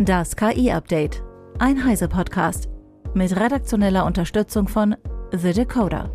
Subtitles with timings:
[0.00, 1.24] Das KI-Update.
[1.58, 2.68] Ein Heise-Podcast.
[3.14, 4.94] Mit redaktioneller Unterstützung von
[5.32, 6.08] The Decoder.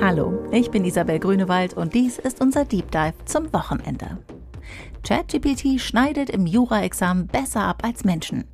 [0.00, 4.16] Hallo, ich bin Isabel Grünewald und dies ist unser Deep Dive zum Wochenende.
[5.06, 8.44] ChatGPT schneidet im Jura-Examen besser ab als Menschen.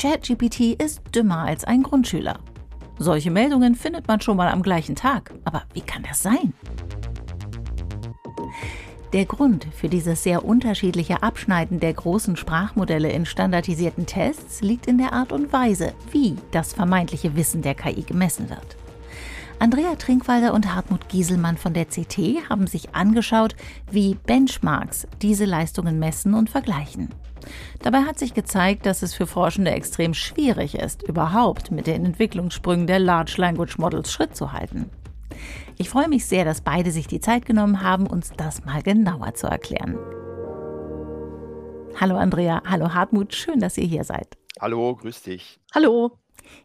[0.00, 2.38] ChatGPT ist dümmer als ein Grundschüler.
[3.00, 5.34] Solche Meldungen findet man schon mal am gleichen Tag.
[5.44, 6.54] Aber wie kann das sein?
[9.16, 14.98] Der Grund für dieses sehr unterschiedliche Abschneiden der großen Sprachmodelle in standardisierten Tests liegt in
[14.98, 18.76] der Art und Weise, wie das vermeintliche Wissen der KI gemessen wird.
[19.58, 23.56] Andrea Trinkwalder und Hartmut Gieselmann von der CT haben sich angeschaut,
[23.90, 27.08] wie Benchmarks diese Leistungen messen und vergleichen.
[27.80, 32.86] Dabei hat sich gezeigt, dass es für Forschende extrem schwierig ist, überhaupt mit den Entwicklungssprüngen
[32.86, 34.90] der Large Language Models Schritt zu halten.
[35.78, 39.34] Ich freue mich sehr, dass beide sich die Zeit genommen haben, uns das mal genauer
[39.34, 39.98] zu erklären.
[42.00, 44.38] Hallo Andrea, hallo Hartmut, schön, dass ihr hier seid.
[44.58, 45.60] Hallo, grüß dich.
[45.74, 46.18] Hallo.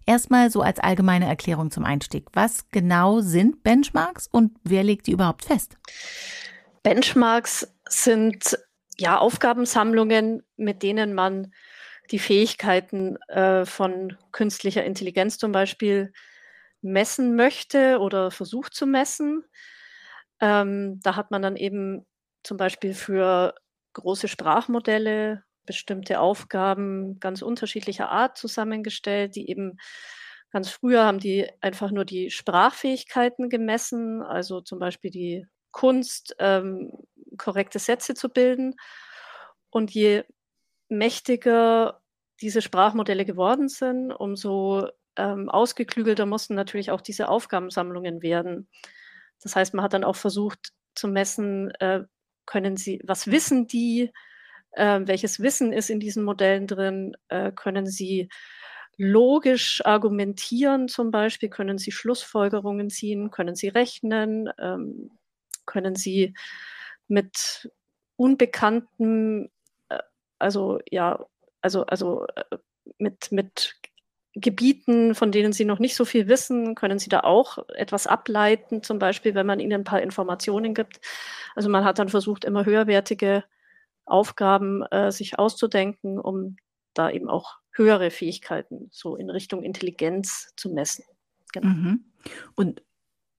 [0.06, 2.28] Erstmal so als allgemeine Erklärung zum Einstieg.
[2.34, 5.78] Was genau sind Benchmarks und wer legt die überhaupt fest?
[6.84, 8.58] Benchmarks sind
[8.98, 11.52] ja Aufgabensammlungen, mit denen man
[12.12, 16.14] die Fähigkeiten äh, von künstlicher Intelligenz zum Beispiel
[16.82, 19.44] messen möchte oder versucht zu messen.
[20.40, 22.06] Ähm, da hat man dann eben
[22.44, 23.56] zum Beispiel für
[23.94, 29.78] große Sprachmodelle bestimmte Aufgaben ganz unterschiedlicher Art zusammengestellt, die eben
[30.52, 36.92] ganz früher haben die einfach nur die Sprachfähigkeiten gemessen, also zum Beispiel die Kunst, ähm,
[37.38, 38.76] korrekte Sätze zu bilden.
[39.70, 40.24] Und je
[40.90, 42.02] mächtiger
[42.42, 48.70] diese Sprachmodelle geworden sind, umso ähm, ausgeklügelter mussten natürlich auch diese Aufgabensammlungen werden.
[49.42, 52.04] Das heißt, man hat dann auch versucht zu messen, äh,
[52.46, 54.12] können sie, was wissen die,
[54.72, 58.30] äh, welches Wissen ist in diesen Modellen drin, äh, können sie
[58.98, 65.12] logisch argumentieren zum Beispiel, können sie Schlussfolgerungen ziehen, können sie rechnen, ähm,
[65.66, 66.34] können sie
[67.08, 67.72] mit
[68.16, 69.52] unbekannten,
[69.90, 70.00] äh,
[70.40, 71.26] also ja,
[71.62, 72.58] also, also äh,
[72.98, 73.81] mit, mit
[74.34, 78.82] Gebieten, von denen Sie noch nicht so viel wissen, können Sie da auch etwas ableiten,
[78.82, 81.02] zum Beispiel, wenn man Ihnen ein paar Informationen gibt.
[81.56, 83.44] Also man hat dann versucht, immer höherwertige
[84.06, 86.56] Aufgaben äh, sich auszudenken, um
[86.94, 91.06] da eben auch höhere Fähigkeiten so in Richtung Intelligenz zu messen.
[91.54, 91.68] Genau.
[91.68, 92.06] Mhm.
[92.56, 92.82] Und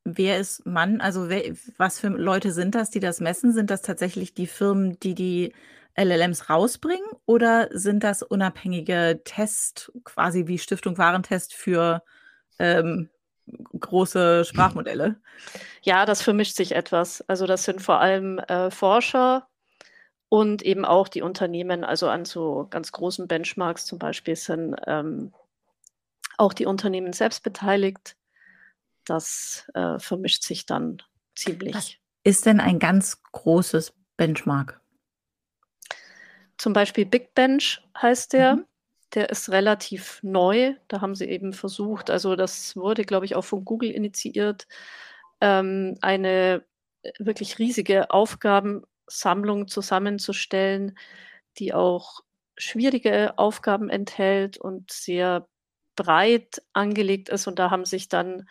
[0.04, 1.00] wer ist Mann?
[1.00, 1.42] Also wer,
[1.78, 3.52] was für Leute sind das, die das messen?
[3.52, 5.52] Sind das tatsächlich die Firmen, die die
[5.96, 12.02] LLMs rausbringen oder sind das unabhängige Tests, quasi wie Stiftung Warentest für
[12.58, 13.10] ähm,
[13.78, 15.20] große Sprachmodelle?
[15.82, 17.22] Ja, das vermischt sich etwas.
[17.28, 19.48] Also das sind vor allem äh, Forscher
[20.28, 25.34] und eben auch die Unternehmen, also an so ganz großen Benchmarks zum Beispiel sind ähm,
[26.38, 28.16] auch die Unternehmen selbst beteiligt.
[29.04, 31.02] Das äh, vermischt sich dann
[31.34, 31.74] ziemlich.
[31.74, 31.94] Was
[32.24, 34.81] ist denn ein ganz großes Benchmark?
[36.62, 38.54] Zum Beispiel Big Bench heißt der.
[38.54, 38.66] Mhm.
[39.14, 40.76] Der ist relativ neu.
[40.86, 44.68] Da haben sie eben versucht, also das wurde, glaube ich, auch von Google initiiert,
[45.40, 46.64] ähm, eine
[47.18, 50.96] wirklich riesige Aufgabensammlung zusammenzustellen,
[51.58, 52.20] die auch
[52.56, 55.48] schwierige Aufgaben enthält und sehr
[55.96, 57.48] breit angelegt ist.
[57.48, 58.48] Und da haben sich dann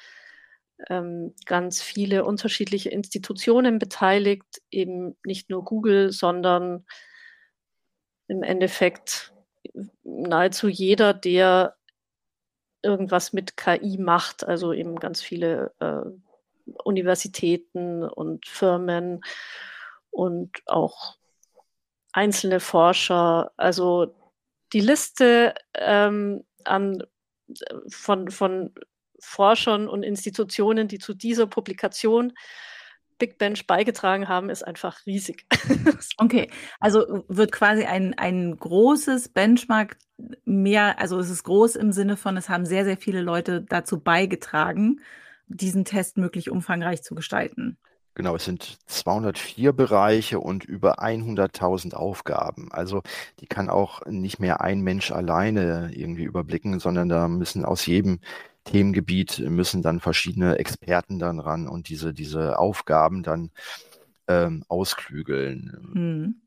[0.90, 6.86] ähm, ganz viele unterschiedliche Institutionen beteiligt, eben nicht nur Google, sondern
[8.28, 9.34] im Endeffekt
[10.04, 11.76] nahezu jeder, der
[12.82, 16.02] irgendwas mit KI macht, also eben ganz viele äh,
[16.84, 19.22] Universitäten und Firmen
[20.10, 21.18] und auch
[22.12, 23.52] einzelne Forscher.
[23.58, 24.16] Also
[24.74, 27.04] die Liste ähm, an,
[27.90, 28.74] von, von
[29.20, 32.34] Forschern und Institutionen, die zu dieser Publikation
[33.22, 35.46] Big Bench beigetragen haben, ist einfach riesig.
[36.18, 39.96] okay, also wird quasi ein, ein großes Benchmark
[40.44, 44.00] mehr, also es ist groß im Sinne von, es haben sehr, sehr viele Leute dazu
[44.00, 45.02] beigetragen,
[45.46, 47.78] diesen Test möglich umfangreich zu gestalten.
[48.16, 52.72] Genau, es sind 204 Bereiche und über 100.000 Aufgaben.
[52.72, 53.04] Also
[53.40, 58.20] die kann auch nicht mehr ein Mensch alleine irgendwie überblicken, sondern da müssen aus jedem
[58.64, 63.52] Themengebiet müssen dann verschiedene Experten dann ran und diese, diese Aufgaben dann
[64.28, 65.92] ähm, ausklügeln.
[65.94, 66.42] Hm.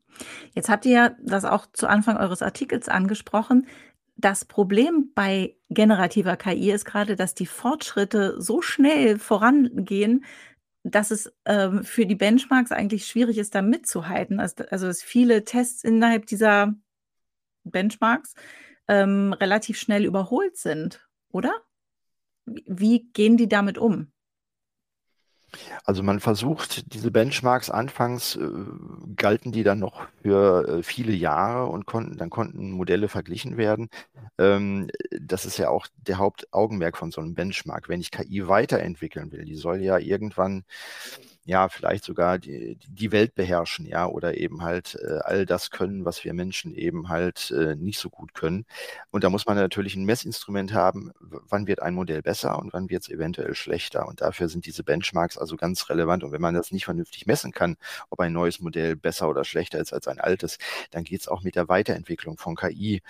[0.53, 3.67] Jetzt habt ihr ja das auch zu Anfang eures Artikels angesprochen.
[4.17, 10.23] Das Problem bei generativer KI ist gerade, dass die Fortschritte so schnell vorangehen,
[10.83, 14.39] dass es ähm, für die Benchmarks eigentlich schwierig ist, da mitzuhalten.
[14.39, 16.73] Also, also dass viele Tests innerhalb dieser
[17.65, 18.35] Benchmarks
[18.87, 21.64] ähm, relativ schnell überholt sind, oder?
[22.45, 24.11] Wie gehen die damit um?
[25.83, 28.49] Also man versucht, diese Benchmarks anfangs äh,
[29.15, 33.89] galten die dann noch für äh, viele Jahre und konnten, dann konnten Modelle verglichen werden.
[34.37, 37.89] Ähm, das ist ja auch der Hauptaugenmerk von so einem Benchmark.
[37.89, 40.63] Wenn ich KI weiterentwickeln will, die soll ja irgendwann
[41.47, 46.03] ja, vielleicht sogar die, die Welt beherrschen, ja, oder eben halt äh, all das können,
[46.03, 48.65] was wir Menschen eben halt äh, nicht so gut können.
[49.11, 52.89] Und da muss man natürlich ein Messinstrument haben, wann wird ein Modell besser und wann
[52.89, 54.07] wird es eventuell schlechter.
[54.07, 56.23] Und dafür sind diese Benchmarks also ganz relevant.
[56.23, 57.77] Und wenn man das nicht vernünftig messen kann,
[58.09, 60.57] ob ein neues Modell besser oder schlechter ist als ein altes,
[60.89, 63.03] dann geht es auch mit der Weiterentwicklung von KI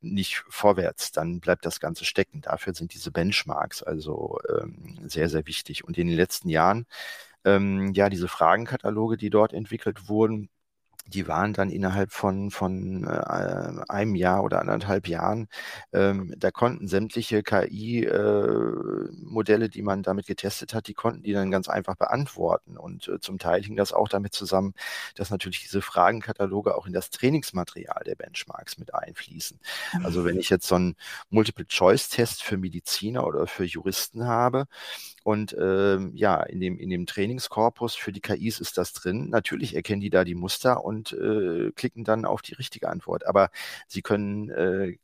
[0.00, 1.12] nicht vorwärts.
[1.12, 2.40] Dann bleibt das Ganze stecken.
[2.40, 5.84] Dafür sind diese Benchmarks also ähm, sehr, sehr wichtig.
[5.84, 6.86] Und in den letzten Jahren
[7.44, 10.48] ähm, ja, diese Fragenkataloge, die dort entwickelt wurden,
[11.06, 15.48] die waren dann innerhalb von, von äh, einem Jahr oder anderthalb Jahren,
[15.92, 18.06] ähm, da konnten sämtliche KI-Modelle,
[19.66, 22.78] äh, die man damit getestet hat, die konnten die dann ganz einfach beantworten.
[22.78, 24.72] Und äh, zum Teil hing das auch damit zusammen,
[25.14, 29.60] dass natürlich diese Fragenkataloge auch in das Trainingsmaterial der Benchmarks mit einfließen.
[30.02, 30.96] Also wenn ich jetzt so einen
[31.30, 34.64] Multiple-Choice-Test für Mediziner oder für Juristen habe,
[35.24, 39.30] und ähm, ja, in dem, in dem Trainingskorpus für die KIs ist das drin.
[39.30, 43.26] Natürlich erkennen die da die Muster und äh, klicken dann auf die richtige Antwort.
[43.26, 43.50] Aber
[43.88, 44.98] sie können äh,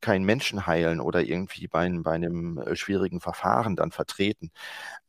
[0.00, 4.50] keinen Menschen heilen oder irgendwie bei, bei einem äh, schwierigen Verfahren dann vertreten.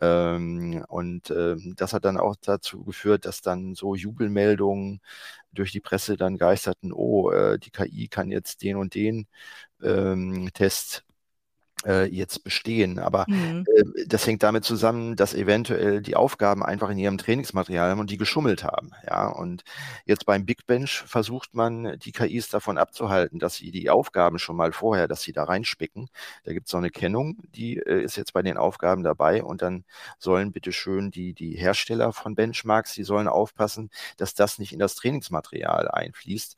[0.02, 5.02] Ähm, und äh, das hat dann auch dazu geführt, dass dann so Jubelmeldungen
[5.54, 9.28] durch die Presse dann geisterten, oh, äh, die KI kann jetzt den und den
[9.84, 11.06] ähm, Test
[11.86, 13.00] äh, jetzt bestehen.
[13.00, 13.66] Aber mhm.
[13.76, 18.10] äh, das hängt damit zusammen, dass eventuell die Aufgaben einfach in ihrem Trainingsmaterial haben und
[18.10, 18.92] die geschummelt haben.
[19.06, 19.64] Ja, und
[20.06, 24.56] jetzt beim Big Bench versucht man, die KIs davon abzuhalten, dass sie die Aufgaben schon
[24.56, 26.10] mal vorher, dass sie da reinspicken.
[26.44, 29.62] Da gibt es so eine Kennung, die äh, ist jetzt bei den Aufgaben dabei und
[29.62, 29.84] dann
[30.18, 34.80] sollen bitte schön die, die Hersteller von Benchmarks, die sollen aufpassen, dass das nicht in
[34.80, 36.58] das Trainingsmaterial einfließt.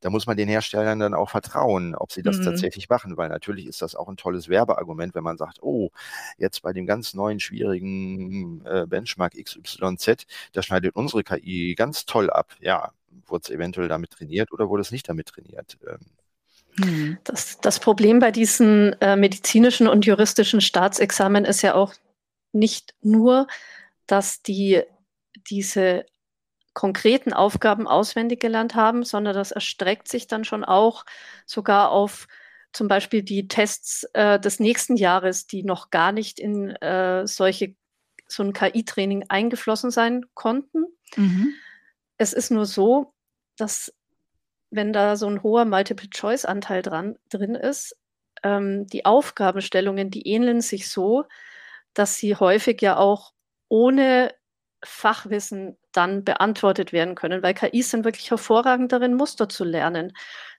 [0.00, 2.44] Da muss man den Herstellern dann auch vertrauen, ob sie das mhm.
[2.44, 5.90] tatsächlich machen, weil natürlich ist das auch ein tolles Werbeargument, wenn man sagt, oh,
[6.36, 12.30] jetzt bei dem ganz neuen, schwierigen äh, Benchmark XYZ, da schneidet unsere KI ganz toll
[12.30, 12.54] ab.
[12.60, 12.92] Ja,
[13.26, 15.78] wurde es eventuell damit trainiert oder wurde es nicht damit trainiert?
[15.86, 15.98] Ähm,
[16.84, 17.18] hm.
[17.24, 21.94] das, das, Problem bei diesen äh, medizinischen und juristischen Staatsexamen ist ja auch
[22.52, 23.46] nicht nur,
[24.06, 24.82] dass die
[25.50, 26.06] diese
[26.78, 31.04] konkreten Aufgaben auswendig gelernt haben, sondern das erstreckt sich dann schon auch
[31.44, 32.28] sogar auf
[32.72, 37.74] zum Beispiel die Tests äh, des nächsten Jahres, die noch gar nicht in äh, solche,
[38.28, 40.84] so ein KI-Training eingeflossen sein konnten.
[41.16, 41.52] Mhm.
[42.16, 43.12] Es ist nur so,
[43.56, 43.92] dass
[44.70, 46.82] wenn da so ein hoher Multiple-Choice-Anteil
[47.28, 47.96] drin ist,
[48.44, 51.24] ähm, die Aufgabenstellungen, die ähneln sich so,
[51.92, 53.32] dass sie häufig ja auch
[53.68, 54.32] ohne
[54.84, 60.12] Fachwissen dann beantwortet werden können, weil KIs sind wirklich hervorragend darin, Muster zu lernen.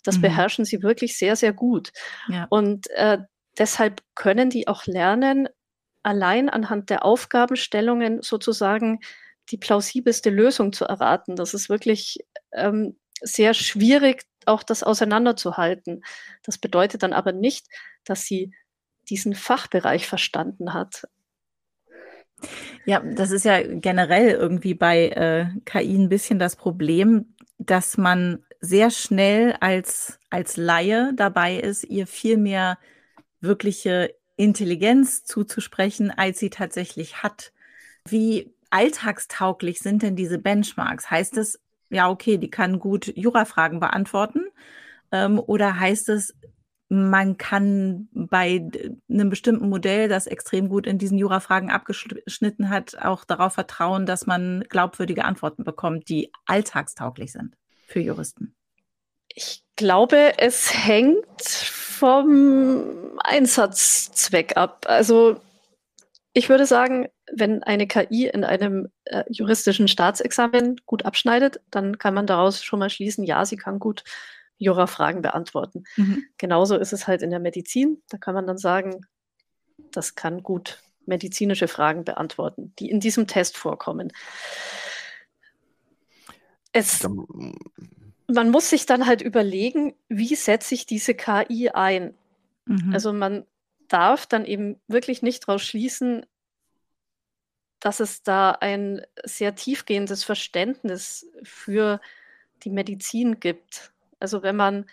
[0.03, 0.21] Das mhm.
[0.21, 1.91] beherrschen sie wirklich sehr, sehr gut.
[2.27, 2.47] Ja.
[2.49, 3.19] Und äh,
[3.57, 5.47] deshalb können die auch lernen,
[6.03, 8.99] allein anhand der Aufgabenstellungen sozusagen
[9.51, 11.35] die plausibelste Lösung zu erraten.
[11.35, 12.19] Das ist wirklich
[12.51, 16.03] ähm, sehr schwierig, auch das auseinanderzuhalten.
[16.43, 17.67] Das bedeutet dann aber nicht,
[18.03, 18.53] dass sie
[19.09, 21.07] diesen Fachbereich verstanden hat.
[22.85, 28.43] Ja, das ist ja generell irgendwie bei äh, KI ein bisschen das Problem, dass man
[28.61, 32.77] sehr schnell als, als Laie dabei ist, ihr viel mehr
[33.41, 37.51] wirkliche Intelligenz zuzusprechen, als sie tatsächlich hat.
[38.05, 41.09] Wie alltagstauglich sind denn diese Benchmarks?
[41.11, 44.45] Heißt es, ja, okay, die kann gut Jurafragen beantworten?
[45.11, 46.35] Ähm, oder heißt es,
[46.89, 48.67] man kann bei
[49.07, 54.25] einem bestimmten Modell, das extrem gut in diesen Jurafragen abgeschnitten hat, auch darauf vertrauen, dass
[54.25, 57.55] man glaubwürdige Antworten bekommt, die alltagstauglich sind
[57.85, 58.55] für Juristen.
[59.27, 64.85] Ich glaube, es hängt vom Einsatzzweck ab.
[64.87, 65.39] Also
[66.33, 72.15] ich würde sagen, wenn eine KI in einem äh, juristischen Staatsexamen gut abschneidet, dann kann
[72.15, 74.03] man daraus schon mal schließen, ja, sie kann gut
[74.59, 75.85] Jura-Fragen beantworten.
[75.97, 76.23] Mhm.
[76.37, 78.01] Genauso ist es halt in der Medizin.
[78.09, 79.05] Da kann man dann sagen,
[79.91, 84.13] das kann gut medizinische Fragen beantworten, die in diesem Test vorkommen.
[86.71, 87.07] Es,
[88.27, 92.13] man muss sich dann halt überlegen, wie setze ich diese KI ein?
[92.65, 92.93] Mhm.
[92.93, 93.45] Also man
[93.87, 96.25] darf dann eben wirklich nicht daraus schließen,
[97.79, 101.99] dass es da ein sehr tiefgehendes Verständnis für
[102.63, 103.91] die Medizin gibt.
[104.19, 104.89] Also wenn man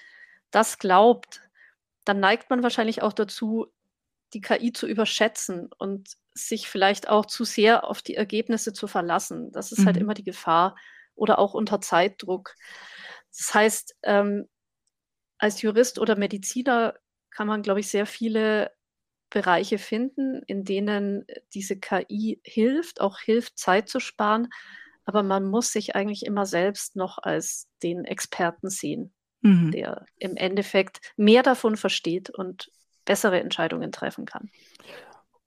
[0.51, 1.43] das glaubt,
[2.05, 3.67] dann neigt man wahrscheinlich auch dazu,
[4.33, 9.51] die KI zu überschätzen und sich vielleicht auch zu sehr auf die Ergebnisse zu verlassen.
[9.53, 9.89] Das ist halt mhm.
[9.89, 10.77] halt immer die Gefahr
[11.15, 12.55] oder auch unter Zeitdruck.
[13.37, 14.49] Das heißt, ähm,
[15.39, 16.95] als Jurist oder Mediziner
[17.31, 18.73] kann man, glaube ich, sehr viele
[19.31, 24.49] Bereiche finden, in denen diese KI hilft, auch hilft, Zeit zu sparen.
[25.05, 29.15] Aber man muss sich eigentlich immer selbst noch als den Experten sehen,
[29.47, 29.71] mhm.
[29.71, 32.71] der im Endeffekt mehr davon versteht und
[33.05, 34.51] bessere Entscheidungen treffen kann.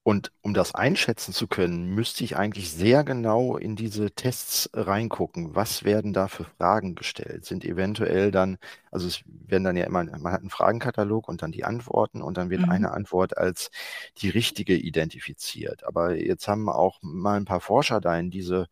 [0.01, 5.56] Und um das einschätzen zu können, müsste ich eigentlich sehr genau in diese Tests reingucken.
[5.56, 7.46] Was werden da für Fragen gestellt?
[7.46, 8.58] Sind eventuell dann,
[8.91, 12.38] also es werden dann ja immer, man hat einen Fragenkatalog und dann die Antworten und
[12.38, 12.72] dann wird mhm.
[12.72, 13.70] eine Antwort als
[14.18, 15.84] die richtige identifiziert.
[15.84, 18.68] Aber jetzt haben auch mal ein paar Forscher da in diese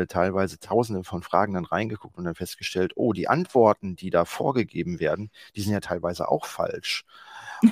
[0.00, 4.24] äh, teilweise tausende von Fragen dann reingeguckt und dann festgestellt, oh, die Antworten, die da
[4.24, 7.04] vorgegeben werden, die sind ja teilweise auch falsch.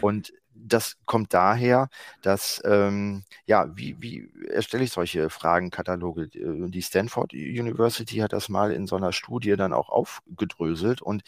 [0.02, 1.88] Und das kommt daher,
[2.22, 6.24] dass, ähm, ja, wie, wie erstelle ich solche Fragenkataloge?
[6.34, 11.22] Äh, die Stanford University hat das mal in so einer Studie dann auch aufgedröselt und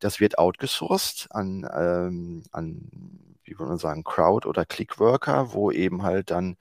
[0.00, 6.02] das wird outgesourced an, ähm, an wie würde man sagen, Crowd- oder Clickworker, wo eben
[6.02, 6.56] halt dann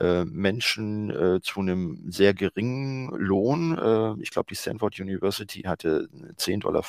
[0.00, 6.08] äh, Menschen äh, zu einem sehr geringen Lohn, äh, ich glaube, die Stanford University hatte
[6.36, 6.84] 10,50 Dollar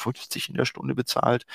[0.50, 1.45] in der Stunde bezahlt.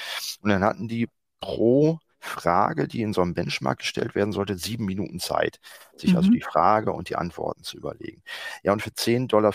[0.43, 1.09] Und dann hatten die
[1.41, 5.61] pro Frage, die in so einem Benchmark gestellt werden sollte, sieben Minuten Zeit,
[6.01, 6.35] sich also mhm.
[6.35, 8.23] also die Frage und die Antworten zu überlegen.
[8.63, 9.53] Ja, und für 10,50 Dollar,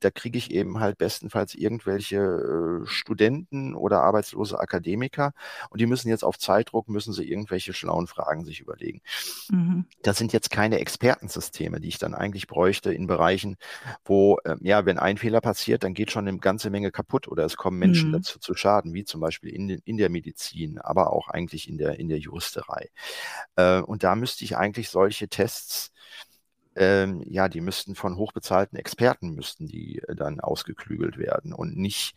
[0.00, 5.32] da kriege ich eben halt bestenfalls irgendwelche äh, Studenten oder arbeitslose Akademiker
[5.70, 9.00] und die müssen jetzt auf Zeitdruck, müssen sie irgendwelche schlauen Fragen sich überlegen.
[9.48, 9.86] Mhm.
[10.02, 13.56] Das sind jetzt keine Expertensysteme, die ich dann eigentlich bräuchte in Bereichen,
[14.04, 17.44] wo, äh, ja, wenn ein Fehler passiert, dann geht schon eine ganze Menge kaputt oder
[17.44, 18.14] es kommen Menschen mhm.
[18.14, 21.98] dazu zu Schaden, wie zum Beispiel in, in der Medizin, aber auch eigentlich in der
[21.98, 22.90] in der Juristerei.
[23.56, 25.71] Äh, und da müsste ich eigentlich solche Tests
[26.76, 32.14] ähm, ja, die müssten von hochbezahlten Experten müssten die äh, dann ausgeklügelt werden und nicht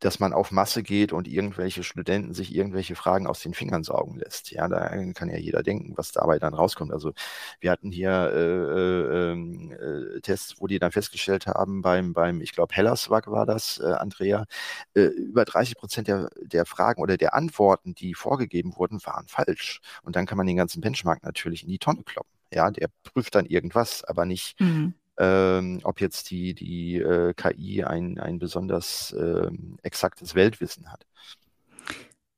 [0.00, 4.18] dass man auf Masse geht und irgendwelche Studenten sich irgendwelche Fragen aus den Fingern saugen
[4.18, 4.50] lässt.
[4.50, 6.92] Ja, da kann ja jeder denken, was dabei dann rauskommt.
[6.92, 7.12] Also
[7.60, 12.52] wir hatten hier äh, äh, äh, Tests, wo die dann festgestellt haben, beim, beim ich
[12.52, 14.46] glaube, Hellerswag war das, äh, Andrea,
[14.94, 19.80] über 30 Prozent der, der Fragen oder der Antworten, die vorgegeben wurden, waren falsch.
[20.02, 22.39] Und dann kann man den ganzen Benchmark natürlich in die Tonne kloppen.
[22.52, 27.84] Ja, der prüft dann irgendwas, aber nicht, mhm ähm, ob jetzt die, die äh, KI
[27.84, 29.50] ein, ein besonders äh,
[29.82, 31.04] exaktes Weltwissen hat.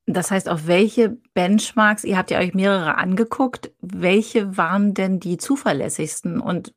[0.07, 5.37] Das heißt, auf welche Benchmarks, ihr habt ja euch mehrere angeguckt, welche waren denn die
[5.37, 6.75] zuverlässigsten und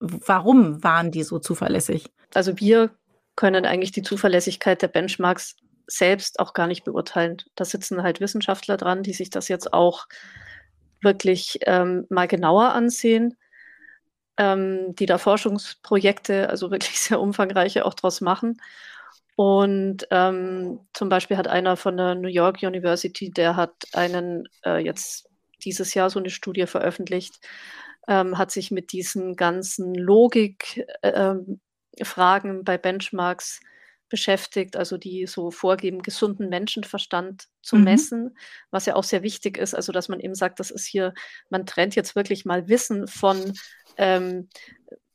[0.00, 2.10] warum waren die so zuverlässig?
[2.34, 2.90] Also wir
[3.36, 7.36] können eigentlich die Zuverlässigkeit der Benchmarks selbst auch gar nicht beurteilen.
[7.54, 10.06] Da sitzen halt Wissenschaftler dran, die sich das jetzt auch
[11.04, 13.36] wirklich ähm, mal genauer ansehen
[14.36, 18.60] ähm, die da Forschungsprojekte, also wirklich sehr umfangreiche, auch draus machen.
[19.36, 24.78] Und ähm, zum Beispiel hat einer von der New York University, der hat einen äh,
[24.78, 25.28] jetzt
[25.64, 27.40] dieses Jahr so eine Studie veröffentlicht,
[28.06, 33.60] ähm, hat sich mit diesen ganzen Logikfragen äh, bei Benchmarks
[34.08, 37.84] beschäftigt, also die so vorgeben, gesunden Menschenverstand zu mhm.
[37.84, 38.36] messen,
[38.70, 41.14] was ja auch sehr wichtig ist, also dass man eben sagt, das ist hier,
[41.50, 43.54] man trennt jetzt wirklich mal Wissen von
[43.96, 44.48] ähm,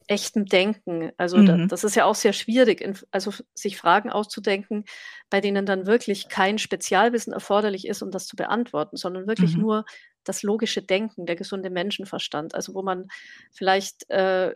[0.09, 1.11] echtem Denken.
[1.17, 1.45] Also mhm.
[1.45, 4.85] da, das ist ja auch sehr schwierig, in, also sich Fragen auszudenken,
[5.29, 9.61] bei denen dann wirklich kein Spezialwissen erforderlich ist, um das zu beantworten, sondern wirklich mhm.
[9.61, 9.85] nur
[10.23, 12.55] das logische Denken, der gesunde Menschenverstand.
[12.55, 13.07] Also wo man
[13.51, 14.53] vielleicht äh,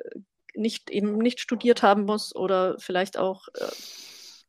[0.55, 3.67] nicht eben nicht studiert haben muss oder vielleicht auch, äh,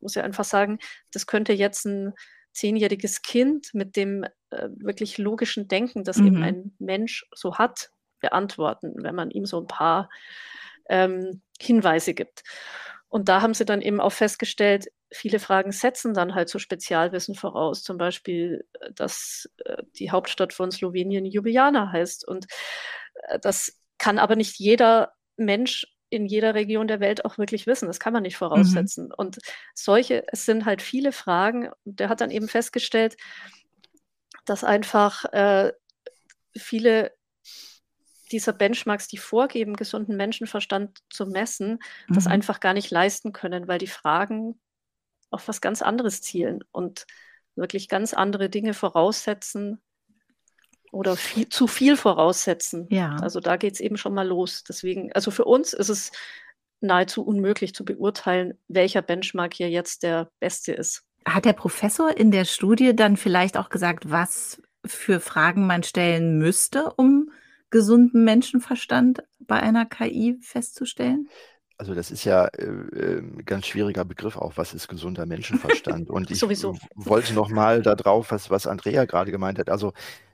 [0.05, 0.77] muss ja einfach sagen,
[1.11, 2.13] das könnte jetzt ein
[2.53, 6.27] zehnjähriges Kind mit dem äh, wirklich logischen Denken, das mhm.
[6.27, 10.09] eben ein Mensch so hat, beantworten, wenn man ihm so ein paar
[10.89, 12.43] ähm, Hinweise gibt.
[13.09, 17.35] Und da haben sie dann eben auch festgestellt, viele Fragen setzen dann halt so Spezialwissen
[17.35, 17.83] voraus.
[17.83, 22.27] Zum Beispiel, äh, dass äh, die Hauptstadt von Slowenien Ljubljana heißt.
[22.27, 22.47] Und
[23.27, 27.87] äh, das kann aber nicht jeder Mensch in jeder Region der Welt auch wirklich wissen.
[27.87, 29.07] Das kann man nicht voraussetzen.
[29.07, 29.13] Mhm.
[29.17, 29.39] Und
[29.73, 31.69] solche, es sind halt viele Fragen.
[31.83, 33.17] Der hat dann eben festgestellt,
[34.45, 35.73] dass einfach äh,
[36.55, 37.11] viele
[38.31, 42.15] dieser Benchmarks, die vorgeben, gesunden Menschenverstand zu messen, mhm.
[42.15, 44.59] das einfach gar nicht leisten können, weil die Fragen
[45.29, 47.05] auf was ganz anderes zielen und
[47.55, 49.81] wirklich ganz andere Dinge voraussetzen
[50.95, 52.87] oder viel, zu viel voraussetzen.
[52.89, 53.17] Ja.
[53.21, 54.63] Also da geht es eben schon mal los.
[54.63, 56.11] Deswegen, also für uns ist es
[56.79, 61.03] nahezu unmöglich zu beurteilen, welcher Benchmark hier jetzt der beste ist.
[61.27, 66.37] Hat der Professor in der Studie dann vielleicht auch gesagt, was für Fragen man stellen
[66.37, 67.31] müsste, um
[67.71, 71.27] gesunden Menschenverstand bei einer KI festzustellen?
[71.77, 76.09] Also das ist ja äh, ein äh, ganz schwieriger Begriff auch, was ist gesunder Menschenverstand?
[76.09, 76.77] Und ich Sowieso.
[76.95, 79.69] wollte noch mal darauf, was, was Andrea gerade gemeint hat.
[79.69, 79.91] Also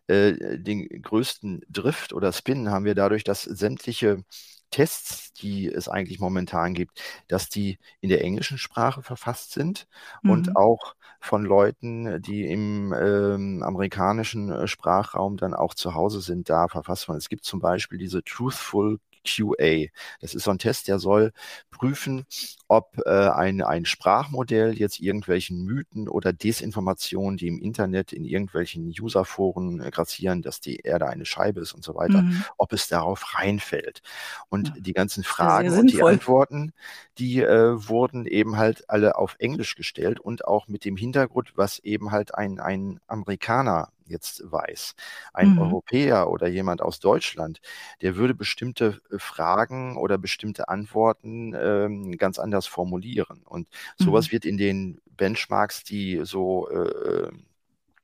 [0.07, 4.23] äh, den größten Drift oder Spin haben wir dadurch, dass sämtliche
[4.71, 9.87] Tests, die es eigentlich momentan gibt, dass die in der englischen Sprache verfasst sind
[10.23, 10.31] mhm.
[10.31, 16.49] und auch von Leuten, die im ähm, amerikanischen äh, Sprachraum dann auch zu Hause sind,
[16.49, 17.19] da verfasst worden.
[17.19, 19.87] Es gibt zum Beispiel diese Truthful QA.
[20.19, 21.31] Das ist so ein Test, der soll
[21.71, 22.25] prüfen,
[22.67, 28.93] ob äh, ein, ein Sprachmodell jetzt irgendwelchen Mythen oder Desinformationen, die im Internet in irgendwelchen
[28.99, 32.43] Userforen äh, grassieren, dass die Erde eine Scheibe ist und so weiter, mhm.
[32.57, 34.01] ob es darauf reinfällt.
[34.49, 34.73] Und ja.
[34.79, 36.73] die ganzen Fragen und die Antworten,
[37.17, 41.79] die äh, wurden eben halt alle auf Englisch gestellt und auch mit dem Hintergrund, was
[41.79, 44.95] eben halt ein, ein Amerikaner jetzt weiß.
[45.33, 45.59] Ein mhm.
[45.59, 47.61] Europäer oder jemand aus Deutschland,
[48.01, 53.41] der würde bestimmte äh, Fragen oder bestimmte Antworten ähm, ganz anders formulieren.
[53.45, 54.31] Und sowas mhm.
[54.33, 57.29] wird in den Benchmarks, die so äh,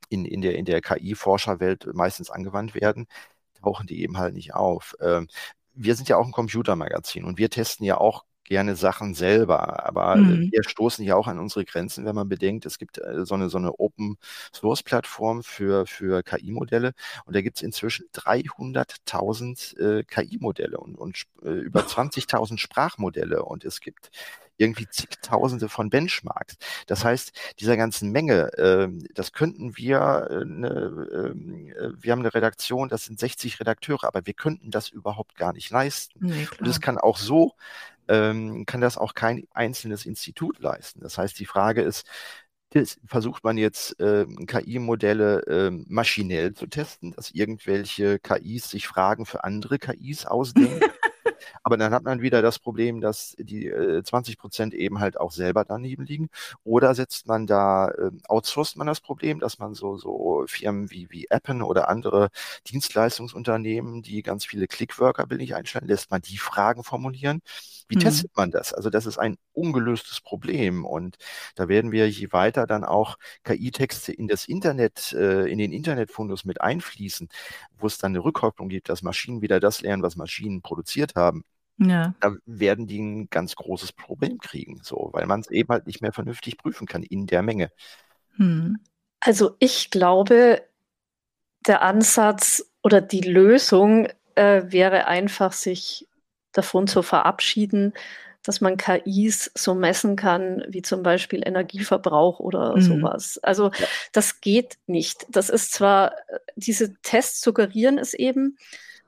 [0.09, 3.07] in, in der, in der KI-Forscherwelt meistens angewandt werden,
[3.61, 4.95] tauchen die eben halt nicht auf.
[5.01, 5.27] Ähm,
[5.73, 9.85] wir sind ja auch ein Computermagazin und wir testen ja auch gerne Sachen selber.
[9.85, 10.49] Aber mhm.
[10.51, 13.49] wir stoßen ja auch an unsere Grenzen, wenn man bedenkt, es gibt äh, so eine,
[13.49, 16.93] so eine Open-Source-Plattform für, für KI-Modelle
[17.25, 23.63] und da gibt es inzwischen 300.000 äh, KI-Modelle und, und äh, über 20.000 Sprachmodelle und
[23.65, 24.09] es gibt
[24.57, 26.57] irgendwie zigtausende von Benchmarks.
[26.87, 32.19] Das heißt, dieser ganzen Menge, äh, das könnten wir, äh, ne, ähm, äh, wir haben
[32.19, 36.19] eine Redaktion, das sind 60 Redakteure, aber wir könnten das überhaupt gar nicht leisten.
[36.21, 37.53] Nee, und es kann auch so
[38.07, 41.01] ähm, kann das auch kein einzelnes Institut leisten.
[41.01, 42.05] Das heißt, die Frage ist,
[43.05, 49.43] versucht man jetzt äh, KI-Modelle äh, maschinell zu testen, dass irgendwelche KIs sich Fragen für
[49.43, 50.81] andere KIs ausdenken.
[51.63, 55.31] Aber dann hat man wieder das Problem, dass die äh, 20 Prozent eben halt auch
[55.31, 56.29] selber daneben liegen.
[56.63, 61.09] Oder setzt man da, äh, outsourced man das Problem, dass man so, so Firmen wie,
[61.09, 62.29] wie Appen oder andere
[62.67, 67.41] Dienstleistungsunternehmen, die ganz viele Clickworker billig einstellen, lässt man die Fragen formulieren.
[67.87, 68.01] Wie mhm.
[68.01, 68.73] testet man das?
[68.73, 70.85] Also das ist ein ungelöstes Problem.
[70.85, 71.17] Und
[71.55, 76.45] da werden wir je weiter dann auch KI-Texte in das Internet, äh, in den Internetfundus
[76.45, 77.29] mit einfließen,
[77.77, 81.26] wo es dann eine Rückkopplung gibt, dass Maschinen wieder das lernen, was Maschinen produziert haben.
[81.77, 82.15] Ja.
[82.19, 86.01] Da werden die ein ganz großes Problem kriegen, so, weil man es eben halt nicht
[86.01, 87.71] mehr vernünftig prüfen kann in der Menge.
[88.37, 88.79] Hm.
[89.19, 90.63] Also ich glaube,
[91.67, 96.07] der Ansatz oder die Lösung äh, wäre einfach, sich
[96.51, 97.93] davon zu verabschieden,
[98.43, 102.81] dass man KIs so messen kann, wie zum Beispiel Energieverbrauch oder mhm.
[102.81, 103.39] sowas.
[103.43, 103.87] Also ja.
[104.13, 105.25] das geht nicht.
[105.29, 106.15] Das ist zwar,
[106.55, 108.57] diese Tests suggerieren es eben,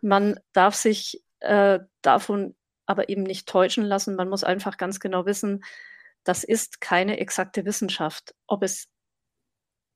[0.02, 2.54] man darf sich äh, davon
[2.90, 4.16] aber eben nicht täuschen lassen.
[4.16, 5.64] Man muss einfach ganz genau wissen,
[6.24, 8.34] das ist keine exakte Wissenschaft.
[8.48, 8.88] Ob es,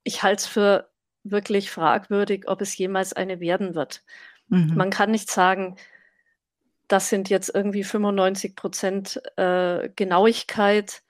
[0.04, 0.92] ich halte es für
[1.24, 4.04] wirklich fragwürdig, ob es jemals eine werden wird.
[4.48, 4.76] Mhm.
[4.76, 5.76] Man kann nicht sagen,
[6.88, 11.02] das sind jetzt irgendwie 95 Prozent äh, Genauigkeit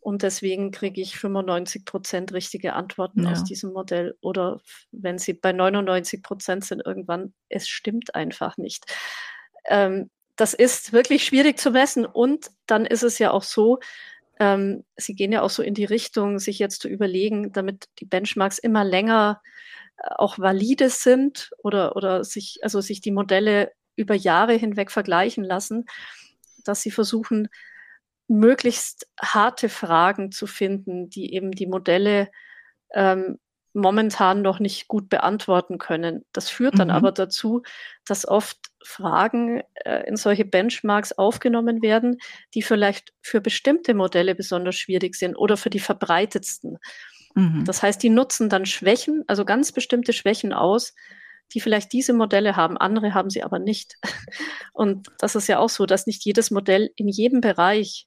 [0.00, 3.30] und deswegen kriege ich 95 Prozent richtige Antworten ja.
[3.30, 4.16] aus diesem Modell.
[4.20, 8.86] Oder wenn sie bei 99 Prozent sind, irgendwann, es stimmt einfach nicht.
[9.66, 12.06] Ähm, das ist wirklich schwierig zu messen.
[12.06, 13.78] Und dann ist es ja auch so,
[14.38, 18.06] ähm, sie gehen ja auch so in die Richtung, sich jetzt zu überlegen, damit die
[18.06, 19.42] Benchmarks immer länger
[19.98, 25.44] äh, auch valide sind oder, oder sich, also sich die Modelle über Jahre hinweg vergleichen
[25.44, 25.84] lassen,
[26.64, 27.48] dass sie versuchen,
[28.26, 32.30] möglichst harte Fragen zu finden, die eben die Modelle
[32.94, 33.38] ähm,
[33.72, 36.24] momentan noch nicht gut beantworten können.
[36.32, 36.94] Das führt dann mhm.
[36.94, 37.62] aber dazu,
[38.04, 42.18] dass oft Fragen äh, in solche Benchmarks aufgenommen werden,
[42.54, 46.78] die vielleicht für bestimmte Modelle besonders schwierig sind oder für die verbreitetsten.
[47.34, 47.64] Mhm.
[47.64, 50.94] Das heißt, die nutzen dann Schwächen, also ganz bestimmte Schwächen aus,
[51.52, 53.96] die vielleicht diese Modelle haben, andere haben sie aber nicht.
[54.72, 58.06] Und das ist ja auch so, dass nicht jedes Modell in jedem Bereich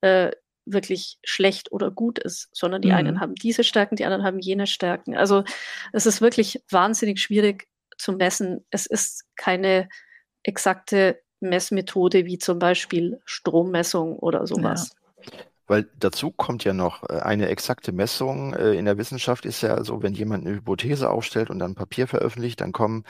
[0.00, 0.30] äh,
[0.64, 2.94] wirklich schlecht oder gut ist, sondern die mhm.
[2.94, 5.16] einen haben diese Stärken, die anderen haben jene Stärken.
[5.16, 5.44] Also
[5.92, 8.64] es ist wirklich wahnsinnig schwierig zu messen.
[8.70, 9.88] Es ist keine
[10.42, 14.92] exakte Messmethode wie zum Beispiel Strommessung oder sowas.
[15.20, 15.38] Ja.
[15.66, 18.54] Weil dazu kommt ja noch äh, eine exakte Messung.
[18.54, 22.06] Äh, in der Wissenschaft ist ja so, wenn jemand eine Hypothese aufstellt und dann Papier
[22.06, 23.04] veröffentlicht, dann kommen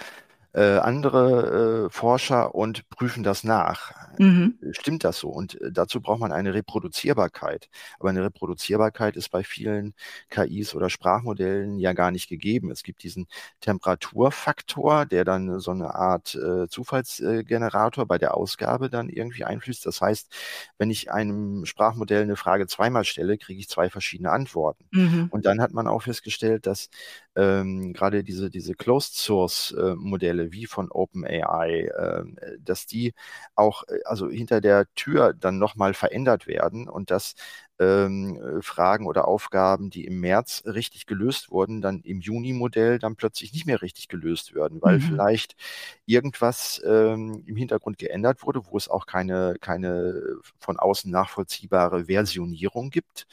[0.55, 3.93] äh, andere äh, Forscher und prüfen das nach.
[4.19, 4.59] Mhm.
[4.73, 5.29] Stimmt das so?
[5.29, 7.71] Und äh, dazu braucht man eine Reproduzierbarkeit.
[7.99, 9.95] Aber eine Reproduzierbarkeit ist bei vielen
[10.29, 12.71] KIs oder Sprachmodellen ja gar nicht gegeben.
[12.71, 13.29] Es gibt diesen
[13.61, 19.87] Temperaturfaktor, der dann so eine Art äh, Zufallsgenerator bei der Ausgabe dann irgendwie einfließt.
[19.87, 20.35] Das heißt,
[20.77, 24.85] wenn ich einem Sprachmodell eine Frage zweimal stelle, kriege ich zwei verschiedene Antworten.
[24.91, 25.29] Mhm.
[25.31, 26.91] Und dann hat man auch festgestellt, dass
[27.35, 32.25] ähm, gerade diese, diese Closed-Source-Modelle äh, wie von OpenAI, äh,
[32.61, 33.14] dass die
[33.55, 37.35] auch äh, also hinter der Tür dann nochmal verändert werden und dass
[37.79, 43.53] ähm, Fragen oder Aufgaben, die im März richtig gelöst wurden, dann im Juni-Modell dann plötzlich
[43.55, 45.03] nicht mehr richtig gelöst werden, weil mhm.
[45.03, 45.57] vielleicht
[46.05, 50.21] irgendwas ähm, im Hintergrund geändert wurde, wo es auch keine, keine
[50.59, 53.27] von außen nachvollziehbare Versionierung gibt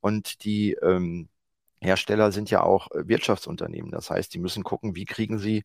[0.00, 1.28] und die ähm,
[1.80, 3.90] Hersteller sind ja auch äh, Wirtschaftsunternehmen.
[3.90, 5.64] Das heißt, die müssen gucken, wie kriegen sie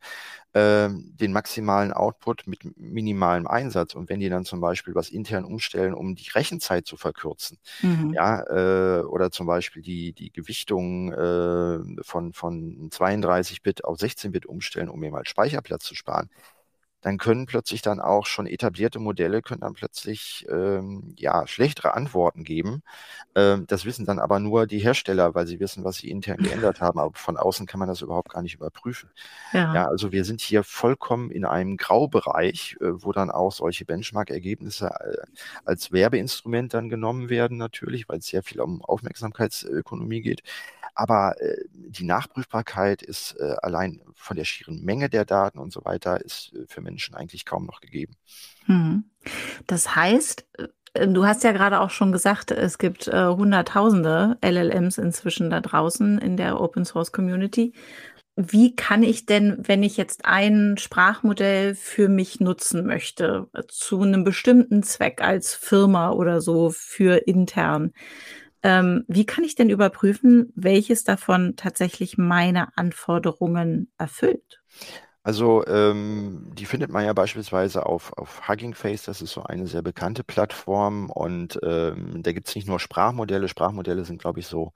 [0.54, 3.96] äh, den maximalen Output mit minimalem Einsatz.
[3.96, 8.14] Und wenn die dann zum Beispiel was intern umstellen, um die Rechenzeit zu verkürzen, mhm.
[8.14, 14.90] ja, äh, oder zum Beispiel die, die Gewichtung äh, von, von 32-Bit auf 16-Bit umstellen,
[14.90, 16.30] um eben halt Speicherplatz zu sparen,
[17.04, 22.46] dann können plötzlich dann auch schon etablierte Modelle können dann plötzlich ähm, ja schlechtere Antworten
[22.46, 22.82] geben.
[23.36, 26.80] Ähm, das wissen dann aber nur die Hersteller, weil sie wissen, was sie intern geändert
[26.80, 27.00] haben.
[27.00, 29.10] Aber von außen kann man das überhaupt gar nicht überprüfen.
[29.52, 33.84] Ja, ja also wir sind hier vollkommen in einem Graubereich, äh, wo dann auch solche
[33.84, 35.18] Benchmark-Ergebnisse äh,
[35.66, 40.42] als Werbeinstrument dann genommen werden, natürlich, weil es sehr viel um Aufmerksamkeitsökonomie geht.
[40.96, 45.84] Aber äh, die Nachprüfbarkeit ist äh, allein von der schieren Menge der Daten und so
[45.86, 48.16] weiter ist äh, für Menschen eigentlich kaum noch gegeben.
[48.66, 49.06] Hm.
[49.68, 50.46] Das heißt,
[50.94, 55.62] äh, du hast ja gerade auch schon gesagt, es gibt äh, Hunderttausende LLMs inzwischen da
[55.62, 57.74] draußen in der Open Source Community.
[58.36, 64.24] Wie kann ich denn, wenn ich jetzt ein Sprachmodell für mich nutzen möchte, zu einem
[64.24, 67.94] bestimmten Zweck als Firma oder so für intern,
[68.64, 74.62] ähm, wie kann ich denn überprüfen, welches davon tatsächlich meine Anforderungen erfüllt?
[75.26, 79.68] Also ähm, die findet man ja beispielsweise auf, auf Hugging Face, das ist so eine
[79.68, 84.48] sehr bekannte Plattform und ähm, da gibt es nicht nur Sprachmodelle, Sprachmodelle sind glaube ich
[84.48, 84.74] so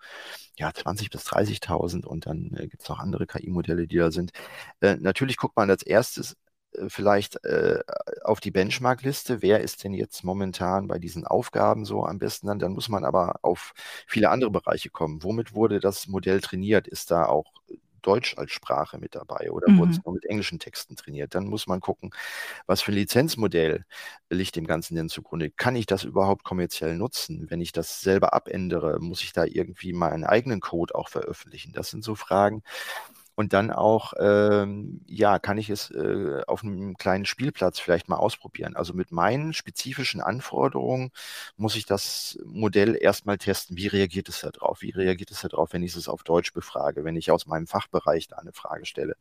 [0.57, 4.31] ja 20.000 bis 30.000 und dann äh, gibt es auch andere KI-Modelle, die da sind.
[4.79, 6.37] Äh, natürlich guckt man als erstes
[6.87, 7.79] vielleicht äh,
[8.23, 12.59] auf die Benchmark-Liste, wer ist denn jetzt momentan bei diesen Aufgaben so am besten dann,
[12.59, 13.73] dann muss man aber auf
[14.05, 15.23] viele andere Bereiche kommen.
[15.23, 16.87] Womit wurde das Modell trainiert?
[16.87, 17.51] Ist da auch
[18.01, 19.79] Deutsch als Sprache mit dabei oder mhm.
[19.79, 21.35] wurde es nur mit englischen Texten trainiert?
[21.35, 22.11] Dann muss man gucken,
[22.65, 23.85] was für ein Lizenzmodell
[24.29, 25.51] liegt dem Ganzen denn zugrunde?
[25.51, 27.49] Kann ich das überhaupt kommerziell nutzen?
[27.49, 31.73] Wenn ich das selber abändere, muss ich da irgendwie meinen eigenen Code auch veröffentlichen?
[31.73, 32.63] Das sind so Fragen,
[33.37, 38.15] und dann auch, ähm, ja, kann ich es äh, auf einem kleinen Spielplatz vielleicht mal
[38.17, 38.75] ausprobieren.
[38.75, 41.11] Also mit meinen spezifischen Anforderungen
[41.55, 43.77] muss ich das Modell erstmal testen.
[43.77, 44.81] Wie reagiert es da drauf?
[44.81, 47.67] Wie reagiert es da drauf, wenn ich es auf Deutsch befrage, wenn ich aus meinem
[47.67, 49.15] Fachbereich da eine Frage stelle?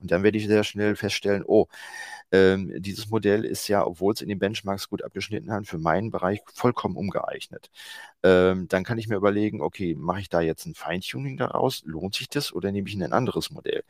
[0.00, 1.66] Und dann werde ich sehr schnell feststellen, oh,
[2.32, 6.10] ähm, dieses Modell ist ja, obwohl es in den Benchmarks gut abgeschnitten hat, für meinen
[6.10, 7.70] Bereich vollkommen umgeeignet.
[8.22, 11.82] Ähm, dann kann ich mir überlegen, okay, mache ich da jetzt ein Feintuning daraus?
[11.84, 13.84] Lohnt sich das oder nehme ich ein anderes Modell?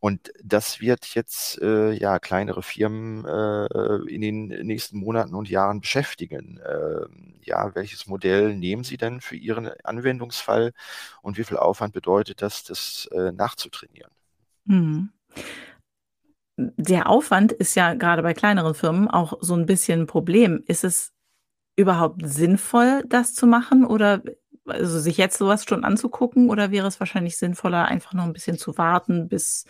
[0.00, 5.80] Und das wird jetzt äh, ja kleinere Firmen äh, in den nächsten Monaten und Jahren
[5.80, 6.58] beschäftigen.
[6.58, 7.06] Äh,
[7.44, 10.72] ja, welches Modell nehmen Sie denn für Ihren Anwendungsfall
[11.22, 14.10] und wie viel Aufwand bedeutet das, das äh, nachzutrainieren?
[14.66, 15.10] Hm.
[16.76, 20.62] Der Aufwand ist ja gerade bei kleineren Firmen auch so ein bisschen ein Problem.
[20.66, 21.12] Ist es
[21.76, 24.22] überhaupt sinnvoll, das zu machen oder
[24.66, 28.58] also sich jetzt sowas schon anzugucken oder wäre es wahrscheinlich sinnvoller, einfach noch ein bisschen
[28.58, 29.64] zu warten, bis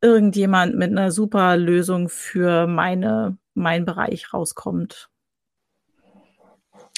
[0.00, 5.08] irgendjemand mit einer super Lösung für meine, meinen Bereich rauskommt?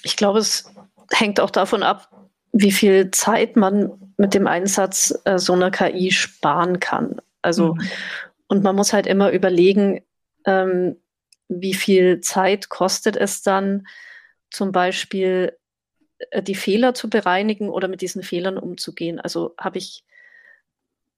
[0.02, 0.72] Ich glaube, es
[1.12, 2.10] hängt auch davon ab,
[2.52, 7.20] wie viel Zeit man mit dem Einsatz äh, so einer KI sparen kann.
[7.42, 7.82] Also, mhm.
[8.48, 10.04] Und man muss halt immer überlegen,
[10.44, 11.00] ähm,
[11.48, 13.86] wie viel Zeit kostet es dann,
[14.50, 15.56] zum Beispiel
[16.30, 19.20] äh, die Fehler zu bereinigen oder mit diesen Fehlern umzugehen.
[19.20, 20.04] Also habe ich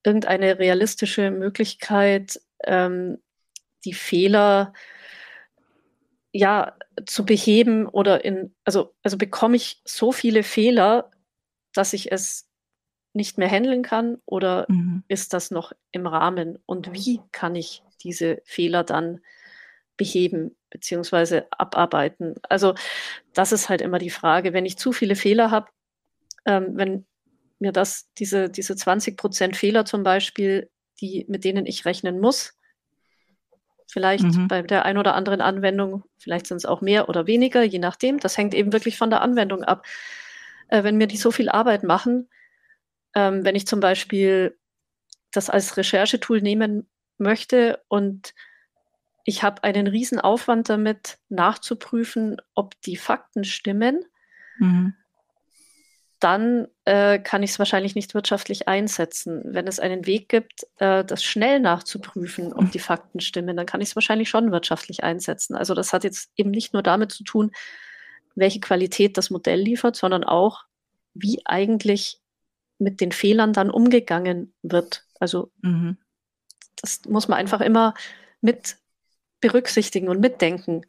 [0.03, 3.21] irgendeine realistische Möglichkeit, ähm,
[3.85, 4.73] die Fehler
[6.31, 11.11] ja zu beheben oder in, also, also bekomme ich so viele Fehler,
[11.73, 12.48] dass ich es
[13.19, 15.03] nicht mehr handeln kann oder mhm.
[15.09, 19.19] ist das noch im Rahmen und wie kann ich diese Fehler dann
[19.97, 22.35] beheben beziehungsweise abarbeiten.
[22.47, 22.73] Also
[23.33, 24.53] das ist halt immer die Frage.
[24.53, 25.67] Wenn ich zu viele Fehler habe,
[26.45, 27.05] ähm, wenn
[27.59, 30.69] mir das, diese, diese 20 Prozent Fehler zum Beispiel,
[31.01, 32.57] die, mit denen ich rechnen muss,
[33.87, 34.47] vielleicht mhm.
[34.47, 38.19] bei der ein oder anderen Anwendung, vielleicht sind es auch mehr oder weniger, je nachdem,
[38.19, 39.85] das hängt eben wirklich von der Anwendung ab.
[40.69, 42.29] Äh, wenn mir die so viel Arbeit machen,
[43.15, 44.57] ähm, wenn ich zum Beispiel
[45.31, 48.33] das als Recherchetool nehmen möchte und
[49.25, 54.03] ich habe einen riesen Aufwand damit, nachzuprüfen, ob die Fakten stimmen,
[54.57, 54.95] mhm.
[56.19, 59.43] dann äh, kann ich es wahrscheinlich nicht wirtschaftlich einsetzen.
[59.45, 63.81] Wenn es einen Weg gibt, äh, das schnell nachzuprüfen, ob die Fakten stimmen, dann kann
[63.81, 65.55] ich es wahrscheinlich schon wirtschaftlich einsetzen.
[65.55, 67.51] Also das hat jetzt eben nicht nur damit zu tun,
[68.35, 70.63] welche Qualität das Modell liefert, sondern auch,
[71.13, 72.19] wie eigentlich
[72.79, 75.05] mit den Fehlern dann umgegangen wird.
[75.19, 75.97] Also mhm.
[76.81, 77.93] das muss man einfach immer
[78.41, 78.77] mit
[79.41, 80.85] berücksichtigen und mitdenken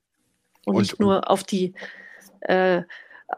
[0.64, 1.74] und, und nicht nur auf die,
[2.40, 2.83] äh,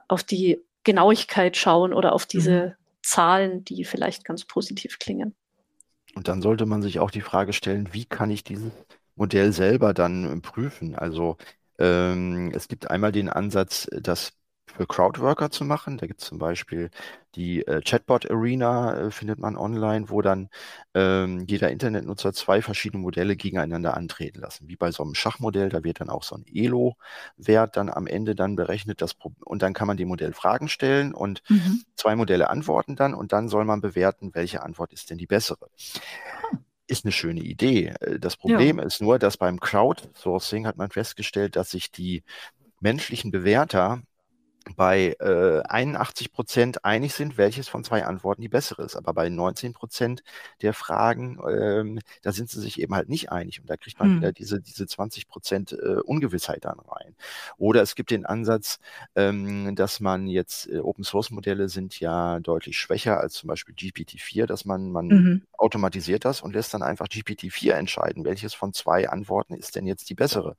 [0.08, 2.72] auf die Genauigkeit schauen oder auf diese mhm.
[3.02, 5.34] Zahlen, die vielleicht ganz positiv klingen.
[6.14, 8.70] Und dann sollte man sich auch die Frage stellen, wie kann ich dieses
[9.16, 10.94] Modell selber dann prüfen?
[10.94, 11.36] Also
[11.78, 14.32] ähm, es gibt einmal den Ansatz, dass
[14.66, 15.98] für Crowdworker zu machen.
[15.98, 16.90] Da gibt es zum Beispiel
[17.34, 20.48] die äh, Chatbot Arena, äh, findet man online, wo dann
[20.94, 24.68] ähm, jeder Internetnutzer zwei verschiedene Modelle gegeneinander antreten lassen.
[24.68, 28.34] Wie bei so einem Schachmodell, da wird dann auch so ein Elo-Wert dann am Ende
[28.34, 29.02] dann berechnet.
[29.02, 31.82] Das und dann kann man dem Modell Fragen stellen und mhm.
[31.96, 35.68] zwei Modelle antworten dann und dann soll man bewerten, welche Antwort ist denn die bessere
[36.88, 37.94] ist eine schöne Idee.
[38.00, 38.84] Äh, das Problem ja.
[38.84, 42.22] ist nur, dass beim Crowdsourcing hat man festgestellt, dass sich die
[42.80, 44.02] menschlichen Bewerter
[44.76, 48.96] bei äh, 81 Prozent einig sind, welches von zwei Antworten die bessere ist.
[48.96, 50.22] Aber bei 19 Prozent
[50.62, 53.60] der Fragen, ähm, da sind sie sich eben halt nicht einig.
[53.60, 54.16] Und da kriegt man hm.
[54.18, 57.14] wieder diese, diese 20 Prozent äh, Ungewissheit dann rein.
[57.58, 58.78] Oder es gibt den Ansatz,
[59.16, 63.74] ähm, dass man jetzt, äh, Open Source Modelle sind ja deutlich schwächer als zum Beispiel
[63.74, 65.42] GPT-4, dass man, man mhm.
[65.58, 70.08] automatisiert das und lässt dann einfach GPT-4 entscheiden, welches von zwei Antworten ist denn jetzt
[70.10, 70.56] die bessere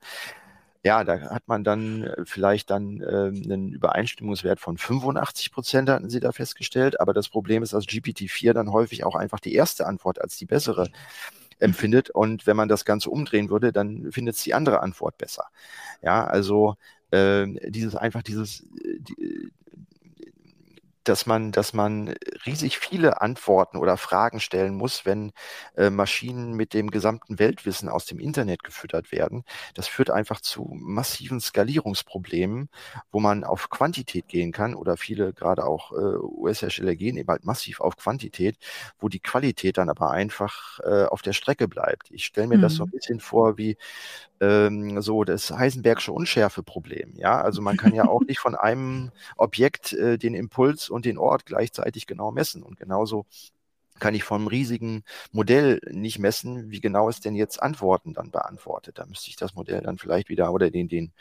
[0.83, 6.09] ja, da hat man dann äh, vielleicht dann äh, einen Übereinstimmungswert von 85 Prozent, hatten
[6.09, 6.99] sie da festgestellt.
[6.99, 10.45] Aber das Problem ist, dass GPT-4 dann häufig auch einfach die erste Antwort als die
[10.45, 10.89] bessere
[11.59, 12.09] empfindet.
[12.09, 15.45] Und wenn man das Ganze umdrehen würde, dann findet es die andere Antwort besser.
[16.01, 16.75] Ja, also
[17.11, 19.51] äh, dieses einfach dieses, äh, die,
[21.03, 22.13] dass man, dass man
[22.45, 25.31] riesig viele Antworten oder Fragen stellen muss, wenn
[25.75, 29.43] äh, Maschinen mit dem gesamten Weltwissen aus dem Internet gefüttert werden.
[29.73, 32.69] Das führt einfach zu massiven Skalierungsproblemen,
[33.11, 37.45] wo man auf Quantität gehen kann oder viele gerade auch äh, US-Hersteller gehen eben halt
[37.45, 38.57] massiv auf Quantität,
[38.99, 42.11] wo die Qualität dann aber einfach äh, auf der Strecke bleibt.
[42.11, 42.61] Ich stelle mir mhm.
[42.61, 42.97] das so ein mhm.
[42.97, 43.77] bisschen vor wie
[44.43, 47.13] ähm, so das Heisenbergsche Unschärfeproblem.
[47.15, 51.17] Ja, also man kann ja auch nicht von einem Objekt äh, den Impuls und den
[51.17, 52.63] Ort gleichzeitig genau messen.
[52.63, 53.25] Und genauso
[53.99, 58.97] kann ich vom riesigen Modell nicht messen, wie genau es denn jetzt Antworten dann beantwortet.
[58.97, 61.13] Da müsste ich das Modell dann vielleicht wieder oder den, den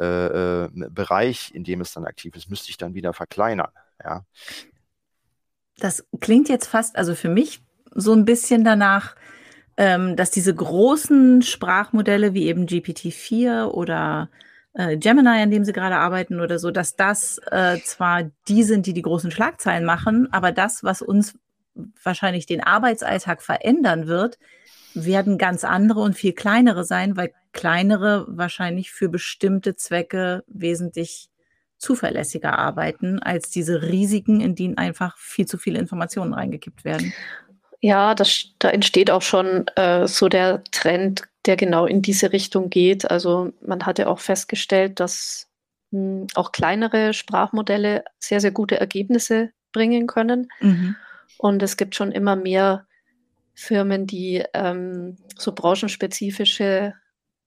[0.00, 3.70] äh, äh, Bereich, in dem es dann aktiv ist, müsste ich dann wieder verkleinern.
[4.02, 4.24] Ja.
[5.78, 7.60] Das klingt jetzt fast, also für mich
[7.94, 9.14] so ein bisschen danach,
[9.76, 14.30] ähm, dass diese großen Sprachmodelle wie eben GPT-4 oder
[14.74, 18.86] äh, Gemini, an dem sie gerade arbeiten oder so, dass das äh, zwar die sind,
[18.86, 21.34] die die großen Schlagzeilen machen, aber das, was uns
[22.02, 24.38] wahrscheinlich den Arbeitsalltag verändern wird,
[24.94, 31.28] werden ganz andere und viel kleinere sein, weil kleinere wahrscheinlich für bestimmte Zwecke wesentlich
[31.78, 37.12] zuverlässiger arbeiten als diese Risiken, in denen einfach viel zu viele Informationen reingekippt werden.
[37.80, 42.70] Ja, das, da entsteht auch schon äh, so der Trend, der genau in diese Richtung
[42.70, 43.10] geht.
[43.10, 45.48] Also man hat ja auch festgestellt, dass
[45.90, 50.48] mh, hm, auch kleinere Sprachmodelle sehr, sehr gute Ergebnisse bringen können.
[50.60, 50.96] Mhm.
[51.38, 52.86] Und es gibt schon immer mehr
[53.54, 56.94] Firmen, die ähm, so branchenspezifische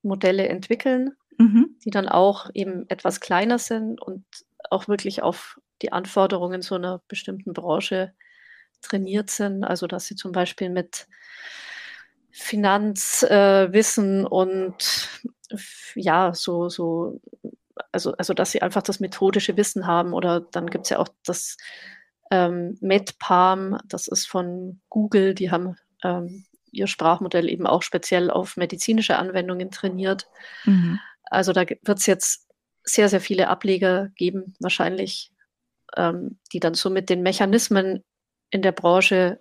[0.01, 1.75] Modelle entwickeln, mhm.
[1.83, 4.25] die dann auch eben etwas kleiner sind und
[4.69, 8.13] auch wirklich auf die Anforderungen so einer bestimmten Branche
[8.81, 9.63] trainiert sind.
[9.63, 11.07] Also dass sie zum Beispiel mit
[12.31, 15.09] Finanzwissen äh, und
[15.95, 17.21] ja, so, so,
[17.91, 20.13] also, also dass sie einfach das methodische Wissen haben.
[20.13, 21.57] Oder dann gibt es ja auch das
[22.31, 28.57] ähm, MedPalm, das ist von Google, die haben ähm, ihr Sprachmodell eben auch speziell auf
[28.57, 30.27] medizinische Anwendungen trainiert.
[30.65, 30.99] Mhm.
[31.23, 32.47] Also da wird es jetzt
[32.83, 35.31] sehr, sehr viele Ableger geben, wahrscheinlich,
[35.95, 38.03] ähm, die dann so mit den Mechanismen
[38.51, 39.39] in der Branche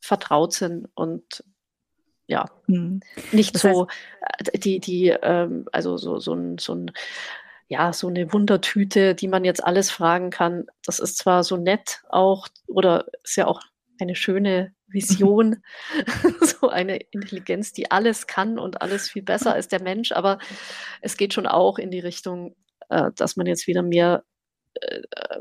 [0.00, 1.44] vertraut sind und
[2.26, 3.00] ja, hm.
[3.32, 6.92] nicht das so, heißt, äh, die, die, ähm, also so, so ein, so ein
[7.68, 10.66] ja, so eine Wundertüte, die man jetzt alles fragen kann.
[10.84, 13.60] Das ist zwar so nett auch, oder ist ja auch
[14.00, 15.62] eine schöne Vision,
[16.40, 20.38] so eine Intelligenz, die alles kann und alles viel besser als der Mensch, aber
[21.02, 22.56] es geht schon auch in die Richtung,
[22.88, 24.24] äh, dass man jetzt wieder mehr
[24.74, 25.40] äh, äh,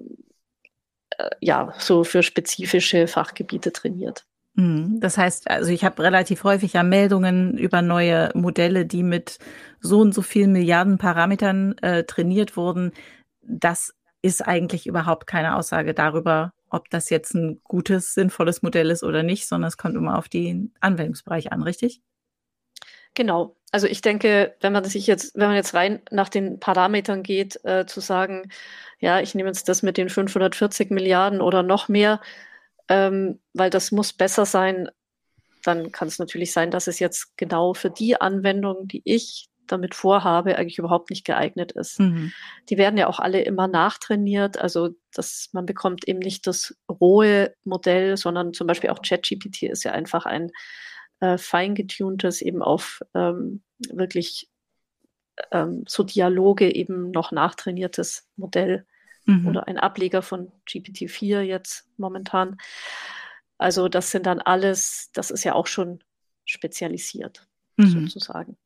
[1.42, 4.26] ja, so für spezifische Fachgebiete trainiert.
[4.56, 5.00] Mhm.
[5.00, 9.38] Das heißt, also ich habe relativ häufig ja Meldungen über neue Modelle, die mit
[9.80, 12.92] so und so vielen Milliarden Parametern äh, trainiert wurden.
[13.42, 19.04] Das ist eigentlich überhaupt keine Aussage darüber, ob das jetzt ein gutes, sinnvolles Modell ist
[19.04, 22.02] oder nicht, sondern es kommt immer auf den Anwendungsbereich an, richtig?
[23.14, 23.57] Genau.
[23.72, 27.64] Also ich denke, wenn man sich jetzt, wenn man jetzt rein nach den Parametern geht,
[27.66, 28.50] äh, zu sagen,
[29.00, 32.22] ja, ich nehme jetzt das mit den 540 Milliarden oder noch mehr,
[32.88, 34.90] ähm, weil das muss besser sein,
[35.64, 39.96] dann kann es natürlich sein, dass es jetzt genau für die Anwendung, die ich damit
[39.96, 42.00] vorhabe, eigentlich überhaupt nicht geeignet ist.
[42.00, 42.32] Mhm.
[42.70, 47.54] Die werden ja auch alle immer nachtrainiert, also dass man bekommt eben nicht das rohe
[47.66, 50.52] Modell, sondern zum Beispiel auch ChatGPT ist ja einfach ein
[51.20, 54.50] äh, feingetuntes, eben auf ähm, wirklich
[55.52, 58.86] ähm, so Dialoge eben noch nachtrainiertes Modell
[59.26, 59.48] mhm.
[59.48, 62.58] oder ein Ableger von GPT-4 jetzt momentan.
[63.58, 66.04] Also das sind dann alles, das ist ja auch schon
[66.46, 68.08] spezialisiert, mhm.
[68.08, 68.58] sozusagen.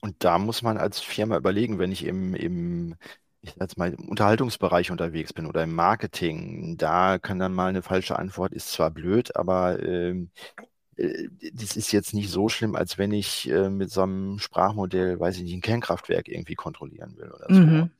[0.00, 2.96] Und da muss man als Firma überlegen, wenn ich im, im
[3.40, 7.68] ich sag jetzt mal, im Unterhaltungsbereich unterwegs bin oder im Marketing, da kann dann mal
[7.68, 10.62] eine falsche Antwort, ist zwar blöd, aber ähm, äh,
[10.96, 15.36] das ist jetzt nicht so schlimm, als wenn ich äh, mit so einem Sprachmodell, weiß
[15.36, 17.60] ich nicht, ein Kernkraftwerk irgendwie kontrollieren will oder so.
[17.60, 17.90] Mhm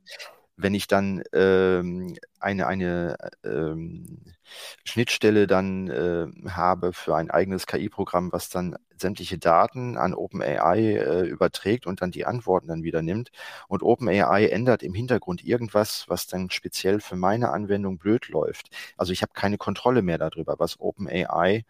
[0.56, 4.20] wenn ich dann ähm, eine, eine ähm,
[4.84, 11.22] Schnittstelle dann äh, habe für ein eigenes KI-Programm, was dann sämtliche Daten an OpenAI äh,
[11.26, 13.30] überträgt und dann die Antworten dann wieder nimmt.
[13.66, 18.70] Und OpenAI ändert im Hintergrund irgendwas, was dann speziell für meine Anwendung blöd läuft.
[18.96, 21.64] Also ich habe keine Kontrolle mehr darüber, was OpenAI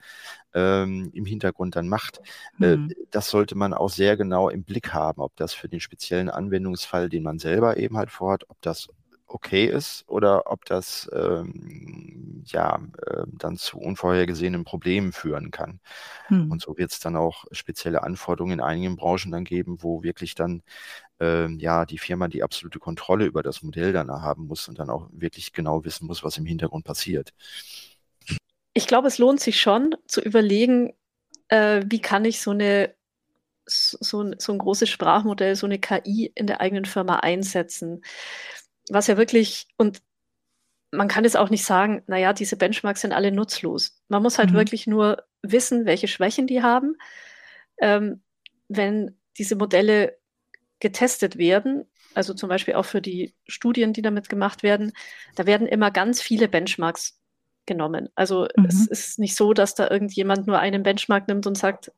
[0.55, 2.21] ähm, im Hintergrund dann macht.
[2.61, 2.91] Äh, mhm.
[2.91, 6.29] Äh, das sollte man auch sehr genau im Blick haben, ob das für den speziellen
[6.29, 8.89] Anwendungsfall, den man selber eben halt vorhat, ob das
[9.37, 15.81] okay ist oder ob das ähm, ja äh, dann zu unvorhergesehenen Problemen führen kann.
[16.29, 16.51] Hm.
[16.51, 20.35] Und so wird es dann auch spezielle Anforderungen in einigen Branchen dann geben, wo wirklich
[20.35, 20.63] dann
[21.21, 24.89] ähm, ja die Firma die absolute Kontrolle über das Modell dann haben muss und dann
[24.89, 27.35] auch wirklich genau wissen muss, was im Hintergrund passiert.
[28.73, 30.95] Ich glaube, es lohnt sich schon zu überlegen,
[31.49, 32.95] äh, wie kann ich so eine
[33.69, 38.01] so ein, so ein großes Sprachmodell, so eine KI in der eigenen Firma einsetzen
[38.89, 40.03] was ja wirklich, und
[40.91, 44.01] man kann es auch nicht sagen, naja, diese Benchmarks sind alle nutzlos.
[44.09, 44.57] Man muss halt mhm.
[44.57, 46.97] wirklich nur wissen, welche Schwächen die haben.
[47.81, 48.23] Ähm,
[48.69, 50.17] wenn diese Modelle
[50.81, 54.93] getestet werden, also zum Beispiel auch für die Studien, die damit gemacht werden,
[55.35, 57.21] da werden immer ganz viele Benchmarks
[57.67, 58.09] genommen.
[58.15, 58.65] Also mhm.
[58.67, 61.93] es ist nicht so, dass da irgendjemand nur einen Benchmark nimmt und sagt,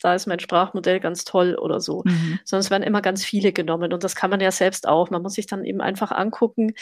[0.00, 2.38] da ist mein Sprachmodell ganz toll oder so, mhm.
[2.44, 5.10] sondern es werden immer ganz viele genommen und das kann man ja selbst auch.
[5.10, 6.74] Man muss sich dann eben einfach angucken,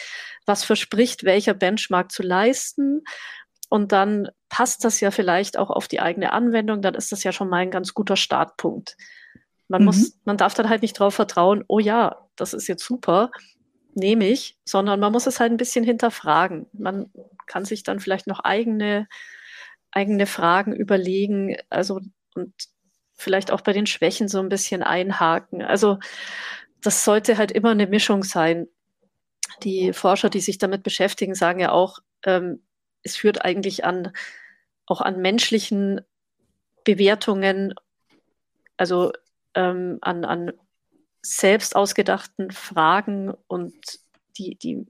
[0.45, 3.03] was verspricht welcher Benchmark zu leisten
[3.69, 7.31] und dann passt das ja vielleicht auch auf die eigene Anwendung, dann ist das ja
[7.31, 8.95] schon mal ein ganz guter Startpunkt.
[9.67, 9.85] Man mhm.
[9.85, 13.31] muss, man darf dann halt nicht darauf vertrauen, oh ja, das ist jetzt super,
[13.93, 16.67] nehme ich, sondern man muss es halt ein bisschen hinterfragen.
[16.71, 17.11] Man
[17.47, 19.07] kann sich dann vielleicht noch eigene,
[19.91, 21.57] eigene Fragen überlegen.
[21.69, 21.99] Also,
[22.35, 22.53] und
[23.17, 25.61] vielleicht auch bei den Schwächen so ein bisschen einhaken.
[25.61, 25.99] Also
[26.81, 28.67] das sollte halt immer eine Mischung sein.
[29.63, 32.61] Die Forscher, die sich damit beschäftigen, sagen ja auch, ähm,
[33.03, 34.11] es führt eigentlich an
[34.87, 36.01] auch an menschlichen
[36.83, 37.75] Bewertungen,
[38.77, 39.11] also
[39.53, 40.53] ähm, an, an
[41.21, 43.75] selbst ausgedachten Fragen und
[44.37, 44.85] die, die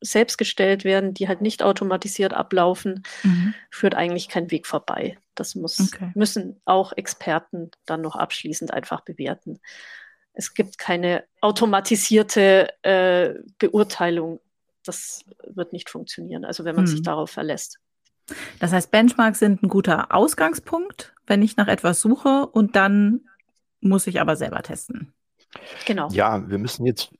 [0.00, 3.54] selbst gestellt werden, die halt nicht automatisiert ablaufen, mhm.
[3.70, 5.18] führt eigentlich kein Weg vorbei.
[5.34, 6.12] Das muss, okay.
[6.14, 9.60] müssen auch Experten dann noch abschließend einfach bewerten.
[10.32, 14.40] Es gibt keine automatisierte äh, Beurteilung.
[14.84, 16.88] Das wird nicht funktionieren, also wenn man mhm.
[16.88, 17.78] sich darauf verlässt.
[18.58, 23.22] Das heißt, Benchmarks sind ein guter Ausgangspunkt, wenn ich nach etwas suche und dann
[23.80, 25.12] muss ich aber selber testen.
[25.86, 26.08] Genau.
[26.12, 27.10] Ja, wir müssen jetzt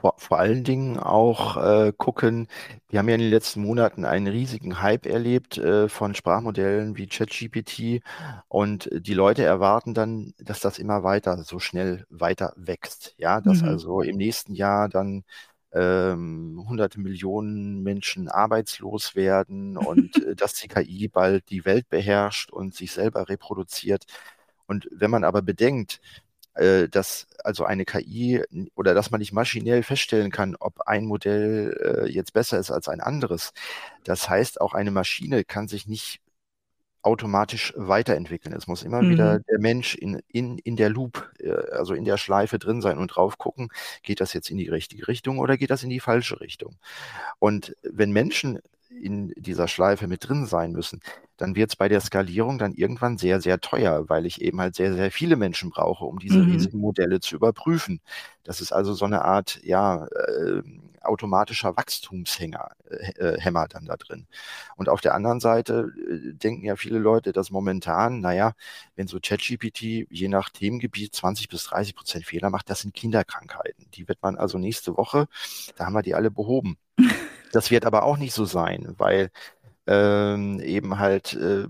[0.00, 2.48] vor, vor allen Dingen auch äh, gucken,
[2.88, 7.06] wir haben ja in den letzten Monaten einen riesigen Hype erlebt äh, von Sprachmodellen wie
[7.06, 8.02] ChatGPT
[8.48, 13.14] und die Leute erwarten dann, dass das immer weiter, so schnell weiter wächst.
[13.18, 13.68] Ja, dass mhm.
[13.68, 15.24] also im nächsten Jahr dann
[15.72, 22.50] ähm, hunderte Millionen Menschen arbeitslos werden und äh, dass die KI bald die Welt beherrscht
[22.50, 24.06] und sich selber reproduziert.
[24.66, 26.00] Und wenn man aber bedenkt,
[26.54, 28.42] äh, dass also eine KI
[28.74, 32.88] oder dass man nicht maschinell feststellen kann, ob ein Modell äh, jetzt besser ist als
[32.88, 33.52] ein anderes.
[34.04, 36.20] Das heißt, auch eine Maschine kann sich nicht
[37.02, 38.54] automatisch weiterentwickeln.
[38.54, 39.10] Es muss immer mhm.
[39.10, 42.98] wieder der Mensch in, in, in der Loop, äh, also in der Schleife drin sein
[42.98, 43.68] und drauf gucken,
[44.02, 46.76] geht das jetzt in die richtige Richtung oder geht das in die falsche Richtung?
[47.38, 48.60] Und wenn Menschen
[48.90, 51.00] in dieser Schleife mit drin sein müssen,
[51.36, 54.74] dann wird es bei der Skalierung dann irgendwann sehr, sehr teuer, weil ich eben halt
[54.74, 56.52] sehr, sehr viele Menschen brauche, um diese mhm.
[56.52, 58.00] riesigen Modelle zu überprüfen.
[58.42, 60.62] Das ist also so eine Art, ja, äh,
[61.02, 64.26] automatischer Wachstumshänger, äh, äh, Hämmer dann da drin.
[64.76, 68.52] Und auf der anderen Seite äh, denken ja viele Leute, dass momentan, naja,
[68.96, 73.86] wenn so ChatGPT je nach Themengebiet 20 bis 30 Prozent Fehler macht, das sind Kinderkrankheiten.
[73.94, 75.26] Die wird man also nächste Woche,
[75.76, 76.76] da haben wir die alle behoben.
[77.52, 79.30] Das wird aber auch nicht so sein, weil
[79.86, 81.66] ähm, eben halt äh,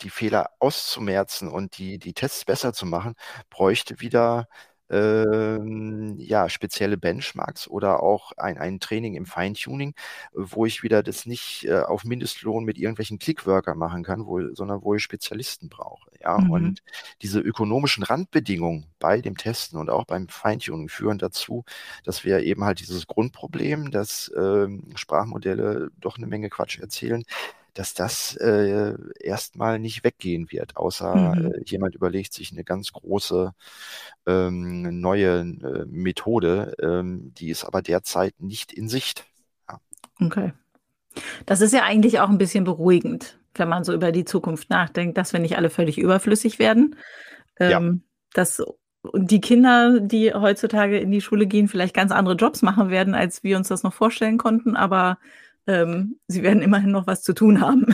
[0.00, 3.14] die Fehler auszumerzen und die, die Tests besser zu machen,
[3.50, 4.48] bräuchte wieder
[4.90, 9.94] ähm, ja, spezielle Benchmarks oder auch ein, ein Training im Feintuning,
[10.32, 14.82] wo ich wieder das nicht äh, auf Mindestlohn mit irgendwelchen Clickworker machen kann, wo, sondern
[14.82, 16.10] wo ich Spezialisten brauche.
[16.20, 16.50] Ja, mhm.
[16.50, 16.82] und
[17.22, 21.64] diese ökonomischen Randbedingungen bei dem Testen und auch beim Feintuning führen dazu,
[22.04, 27.24] dass wir eben halt dieses Grundproblem, dass ähm, Sprachmodelle doch eine Menge Quatsch erzählen,
[27.74, 31.52] dass das äh, erstmal nicht weggehen wird, außer mhm.
[31.52, 33.52] äh, jemand überlegt sich eine ganz große
[34.26, 39.26] ähm, neue äh, Methode, ähm, die ist aber derzeit nicht in Sicht.
[39.68, 39.80] Ja.
[40.20, 40.52] Okay.
[41.46, 45.16] Das ist ja eigentlich auch ein bisschen beruhigend, wenn man so über die Zukunft nachdenkt,
[45.18, 46.96] dass wir nicht alle völlig überflüssig werden.
[47.58, 47.80] Ähm, ja.
[48.34, 48.62] Dass
[49.14, 53.42] die Kinder, die heutzutage in die Schule gehen, vielleicht ganz andere Jobs machen werden, als
[53.42, 55.18] wir uns das noch vorstellen konnten, aber
[55.68, 57.86] ähm, sie werden immerhin noch was zu tun haben.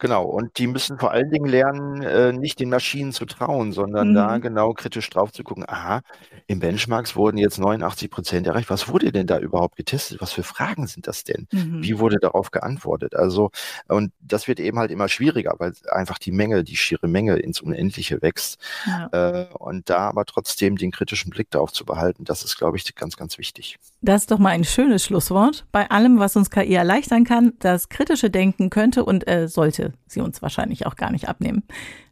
[0.00, 4.10] Genau, und die müssen vor allen Dingen lernen, äh, nicht den Maschinen zu trauen, sondern
[4.10, 4.14] mhm.
[4.14, 6.02] da genau kritisch drauf zu gucken, aha,
[6.46, 8.70] im Benchmarks wurden jetzt 89 Prozent erreicht.
[8.70, 10.20] Was wurde denn da überhaupt getestet?
[10.20, 11.48] Was für Fragen sind das denn?
[11.50, 11.82] Mhm.
[11.82, 13.16] Wie wurde darauf geantwortet?
[13.16, 13.50] Also,
[13.88, 17.60] und das wird eben halt immer schwieriger, weil einfach die Menge, die schiere Menge ins
[17.60, 18.60] Unendliche wächst.
[18.86, 19.08] Ja.
[19.10, 22.94] Äh, und da aber trotzdem den kritischen Blick darauf zu behalten, das ist, glaube ich,
[22.94, 23.78] ganz, ganz wichtig.
[24.00, 25.66] Das ist doch mal ein schönes Schlusswort.
[25.72, 30.20] Bei allem, was uns KI erleichtern kann, das kritische Denken könnte und äh, sollte sie
[30.20, 31.62] uns wahrscheinlich auch gar nicht abnehmen.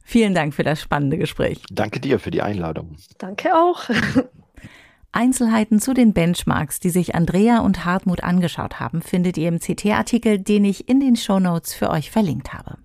[0.05, 1.63] Vielen Dank für das spannende Gespräch.
[1.71, 2.97] Danke dir für die Einladung.
[3.19, 3.89] Danke auch.
[5.13, 10.39] Einzelheiten zu den Benchmarks, die sich Andrea und Hartmut angeschaut haben, findet ihr im CT-Artikel,
[10.39, 12.77] den ich in den Show Notes für euch verlinkt habe.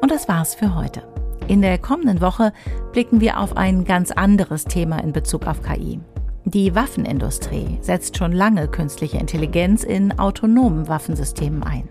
[0.00, 1.06] Und das war's für heute.
[1.48, 2.52] In der kommenden Woche
[2.92, 6.00] blicken wir auf ein ganz anderes Thema in Bezug auf KI.
[6.44, 11.88] Die Waffenindustrie setzt schon lange künstliche Intelligenz in autonomen Waffensystemen ein.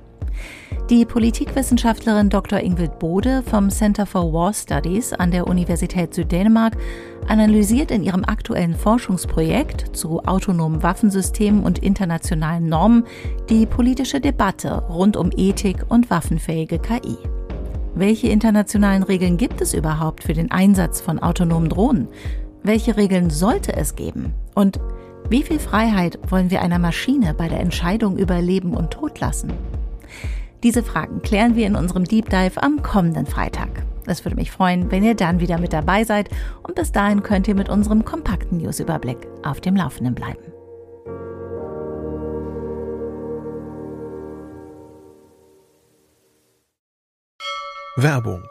[0.91, 2.59] Die Politikwissenschaftlerin Dr.
[2.59, 6.75] Ingrid Bode vom Center for War Studies an der Universität Süddänemark
[7.29, 13.05] analysiert in ihrem aktuellen Forschungsprojekt zu autonomen Waffensystemen und internationalen Normen
[13.49, 17.17] die politische Debatte rund um Ethik und waffenfähige KI.
[17.95, 22.09] Welche internationalen Regeln gibt es überhaupt für den Einsatz von autonomen Drohnen?
[22.63, 24.33] Welche Regeln sollte es geben?
[24.55, 24.79] Und
[25.29, 29.53] wie viel Freiheit wollen wir einer Maschine bei der Entscheidung über Leben und Tod lassen?
[30.63, 33.83] Diese Fragen klären wir in unserem Deep Dive am kommenden Freitag.
[34.05, 36.29] Es würde mich freuen, wenn ihr dann wieder mit dabei seid
[36.61, 40.39] und bis dahin könnt ihr mit unserem kompakten Newsüberblick auf dem Laufenden bleiben.
[47.97, 48.43] Werbung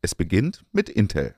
[0.00, 1.34] Es beginnt mit Intel.